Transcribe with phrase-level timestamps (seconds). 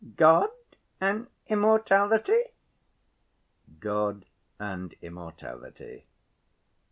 [0.15, 0.49] "God
[0.99, 2.53] and immortality?"
[3.79, 4.25] "God
[4.59, 6.07] and immortality.